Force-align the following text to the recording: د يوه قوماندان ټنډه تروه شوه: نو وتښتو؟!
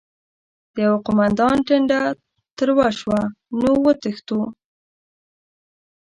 د 0.73 0.75
يوه 0.85 0.99
قوماندان 1.05 1.57
ټنډه 1.67 2.01
تروه 2.57 2.87
شوه: 2.99 3.21
نو 3.59 3.71
وتښتو؟! 3.85 4.39